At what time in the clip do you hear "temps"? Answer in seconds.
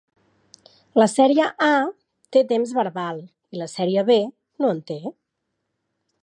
2.53-2.73